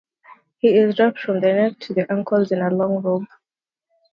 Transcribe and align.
He 0.57 0.69
is 0.75 0.95
draped 0.95 1.19
from 1.19 1.41
the 1.41 1.53
neck 1.53 1.77
to 1.81 1.93
the 1.93 2.11
ankles 2.11 2.51
in 2.51 2.59
a 2.59 2.71
long 2.71 3.03
robe. 3.03 3.25